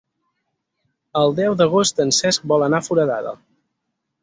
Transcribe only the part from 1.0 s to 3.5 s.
El deu d'agost en Cesc vol anar a Foradada.